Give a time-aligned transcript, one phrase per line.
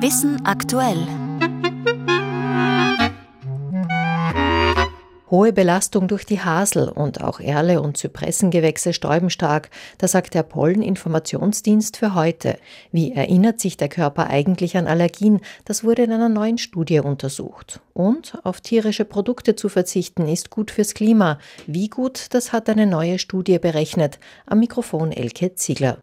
[0.00, 1.08] Wissen aktuell.
[5.28, 10.44] Hohe Belastung durch die Hasel und auch Erle und Zypressengewächse stäuben stark, das sagt der
[10.44, 12.58] Polleninformationsdienst für heute.
[12.92, 15.40] Wie erinnert sich der Körper eigentlich an Allergien?
[15.64, 17.80] Das wurde in einer neuen Studie untersucht.
[17.92, 21.38] Und auf tierische Produkte zu verzichten ist gut fürs Klima.
[21.66, 24.20] Wie gut, das hat eine neue Studie berechnet.
[24.46, 25.98] Am Mikrofon Elke Ziegler.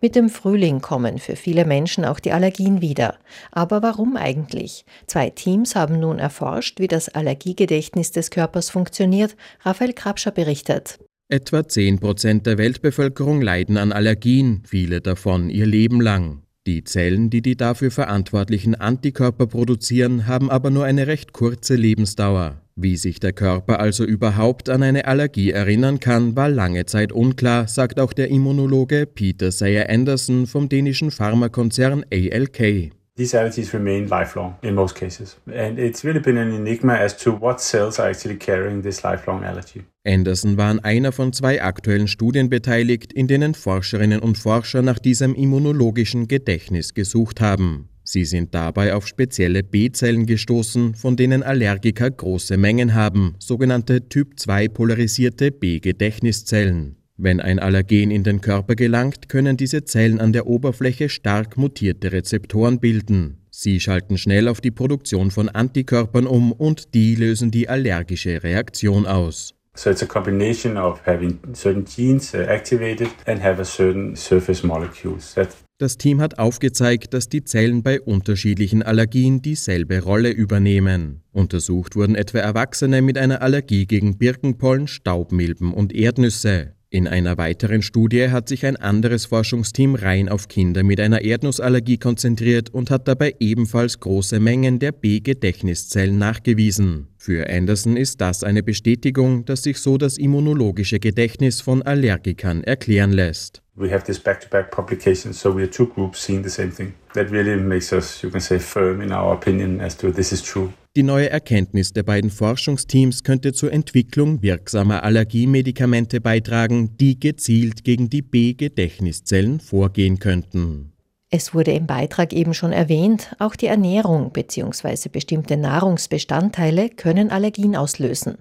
[0.00, 3.18] Mit dem Frühling kommen für viele Menschen auch die Allergien wieder.
[3.50, 4.84] Aber warum eigentlich?
[5.06, 9.36] Zwei Teams haben nun erforscht, wie das Allergiegedächtnis des Körpers funktioniert.
[9.62, 10.98] Raphael Krabscher berichtet.
[11.28, 16.43] Etwa 10 Prozent der Weltbevölkerung leiden an Allergien, viele davon ihr Leben lang.
[16.66, 22.62] Die Zellen, die die dafür verantwortlichen Antikörper produzieren, haben aber nur eine recht kurze Lebensdauer.
[22.74, 27.68] Wie sich der Körper also überhaupt an eine Allergie erinnern kann, war lange Zeit unklar,
[27.68, 32.92] sagt auch der Immunologe Peter Sayer Anderson vom dänischen Pharmakonzern ALK.
[33.16, 35.36] These allergies remain lifelong in most cases.
[35.46, 39.44] And it's really been an enigma as to what cells are actually carrying this lifelong
[39.44, 39.84] allergy.
[40.04, 44.98] Anderson war an einer von zwei aktuellen Studien beteiligt, in denen Forscherinnen und Forscher nach
[44.98, 47.88] diesem immunologischen Gedächtnis gesucht haben.
[48.02, 54.40] Sie sind dabei auf spezielle B-Zellen gestoßen, von denen Allergiker große Mengen haben, sogenannte Typ
[54.40, 56.96] 2 polarisierte B-Gedächtniszellen.
[57.16, 62.10] Wenn ein Allergen in den Körper gelangt, können diese Zellen an der Oberfläche stark mutierte
[62.10, 63.38] Rezeptoren bilden.
[63.50, 69.06] Sie schalten schnell auf die Produktion von Antikörpern um und die lösen die allergische Reaktion
[69.06, 69.54] aus.
[69.76, 74.62] So it's a combination of having certain genes uh, activated and have a certain surface
[74.64, 75.48] molecules that
[75.78, 81.24] das Team hat aufgezeigt, dass die Zellen bei unterschiedlichen Allergien dieselbe Rolle übernehmen.
[81.32, 86.74] Untersucht wurden etwa Erwachsene mit einer Allergie gegen Birkenpollen, Staubmilben und Erdnüsse.
[86.94, 91.98] In einer weiteren Studie hat sich ein anderes Forschungsteam rein auf Kinder mit einer Erdnussallergie
[91.98, 97.08] konzentriert und hat dabei ebenfalls große Mengen der B-Gedächtniszellen nachgewiesen.
[97.18, 103.10] Für Anderson ist das eine Bestätigung, dass sich so das immunologische Gedächtnis von Allergikern erklären
[103.10, 103.60] lässt.
[103.74, 106.94] We have this back-to-back publication, so we are two groups seeing the same thing.
[107.14, 110.40] That really makes us, you can say, firm in our opinion as to this is
[110.40, 110.72] true.
[110.96, 118.10] Die neue Erkenntnis der beiden Forschungsteams könnte zur Entwicklung wirksamer Allergiemedikamente beitragen, die gezielt gegen
[118.10, 120.92] die B-Gedächtniszellen vorgehen könnten.
[121.30, 125.08] Es wurde im Beitrag eben schon erwähnt, auch die Ernährung bzw.
[125.08, 128.38] bestimmte Nahrungsbestandteile können Allergien auslösen.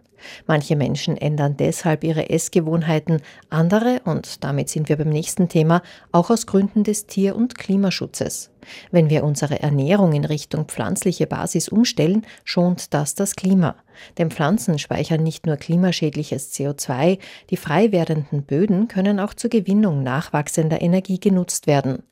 [0.48, 6.30] Manche Menschen ändern deshalb ihre Essgewohnheiten, andere, und damit sind wir beim nächsten Thema, auch
[6.30, 8.52] aus Gründen des Tier- und Klimaschutzes.
[8.92, 13.76] Wenn wir unsere Ernährung in Richtung pflanzliche Basis umstellen, schont das das Klima.
[14.18, 17.20] Denn Pflanzen speichern nicht nur klimaschädliches CO2,
[17.50, 22.04] die frei werdenden Böden können auch zur Gewinnung nachwachsender Energie genutzt werden.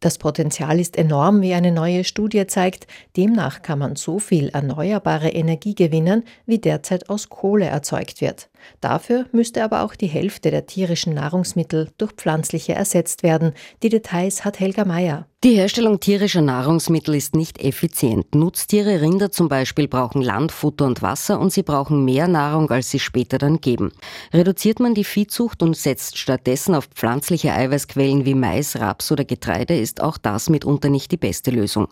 [0.00, 2.86] Das Potenzial ist enorm, wie eine neue Studie zeigt.
[3.16, 8.48] Demnach kann man so viel erneuerbare Energie gewinnen, wie derzeit aus Kohle erzeugt wird.
[8.80, 13.52] Dafür müsste aber auch die Hälfte der tierischen Nahrungsmittel durch pflanzliche ersetzt werden.
[13.82, 15.26] Die Details hat Helga Mayer.
[15.44, 18.34] Die Herstellung tierischer Nahrungsmittel ist nicht effizient.
[18.34, 22.90] Nutztiere, Rinder zum Beispiel, brauchen Land, Futter und Wasser und sie brauchen mehr Nahrung, als
[22.90, 23.92] sie später dann geben.
[24.32, 29.78] Reduziert man die Viehzucht und setzt stattdessen auf pflanzliche Eiweißquellen wie Mais, Raps oder Getreide,
[29.78, 31.86] ist auch das mitunter nicht die beste Lösung.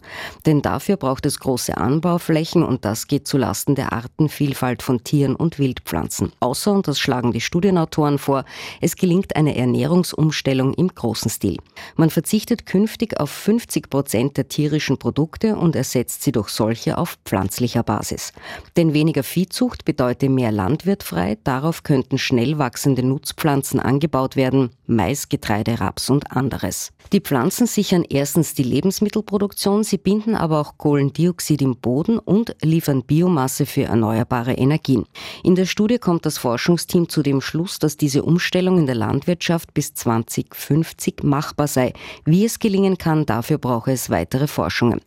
[0.44, 5.60] Denn dafür braucht es große Anbauflächen und das geht zulasten der Artenvielfalt von Tieren und
[5.60, 6.32] Wildpflanzen.
[6.40, 8.44] Außer, und das schlagen die Studienautoren vor,
[8.80, 11.58] es gelingt eine Ernährungsumstellung im großen Stil.
[11.94, 17.18] Man verzichtet künftig auf 50 Prozent der tierischen Produkte und ersetzt sie durch solche auf
[17.24, 18.32] pflanzlicher Basis.
[18.76, 24.70] Denn weniger Viehzucht bedeutet mehr Land wird frei, darauf könnten schnell wachsende Nutzpflanzen angebaut werden,
[24.86, 26.92] Mais, Getreide, Raps und anderes.
[27.12, 33.04] Die Pflanzen sichern erstens die Lebensmittelproduktion, sie binden aber auch Kohlendioxid im Boden und liefern
[33.04, 35.04] Biomasse für erneuerbare Energien.
[35.44, 39.72] In der Studie kommt das Forschungsteam zu dem Schluss, dass diese Umstellung in der Landwirtschaft
[39.74, 41.92] bis 2050 machbar sei.
[42.24, 45.00] Wie es gelingen kann, dafür brauche es weitere Forschungen.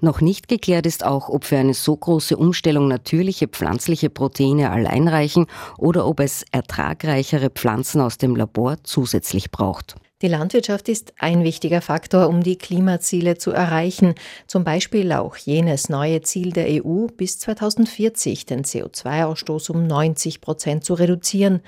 [0.00, 5.08] Noch nicht geklärt ist auch, ob für eine so große Umstellung natürliche pflanzliche Proteine allein
[5.08, 5.46] reichen
[5.78, 9.96] oder ob es ertragreichere Pflanzen aus dem Labor zusätzlich braucht.
[10.22, 14.14] Die Landwirtschaft ist ein wichtiger Faktor, um die Klimaziele zu erreichen.
[14.46, 20.84] Zum Beispiel auch jenes neue Ziel der EU, bis 2040 den CO2-Ausstoß um 90 Prozent
[20.84, 21.62] zu reduzieren.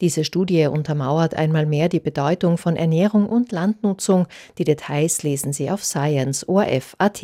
[0.00, 4.26] Diese Studie untermauert einmal mehr die Bedeutung von Ernährung und Landnutzung.
[4.58, 7.22] Die Details lesen Sie auf Science.orf.at.